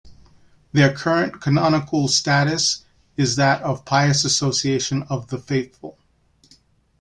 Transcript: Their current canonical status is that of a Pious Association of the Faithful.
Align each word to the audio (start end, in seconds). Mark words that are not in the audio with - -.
Their 0.71 0.91
current 0.95 1.41
canonical 1.41 2.07
status 2.07 2.85
is 3.17 3.35
that 3.35 3.61
of 3.61 3.81
a 3.81 3.83
Pious 3.83 4.25
Association 4.25 5.03
of 5.11 5.27
the 5.27 5.37
Faithful. 5.37 5.99